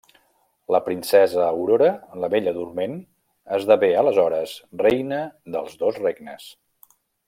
La 0.75 0.79
Princesa 0.85 1.43
Aurora, 1.49 1.89
la 2.23 2.31
Bella 2.35 2.55
Dorment, 2.57 2.97
esdevé 3.61 3.93
aleshores 4.03 4.57
reina 4.85 5.25
dels 5.57 5.81
dos 5.87 6.05
regnes. 6.07 6.53